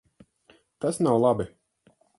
[0.85, 1.49] Tas nav labi.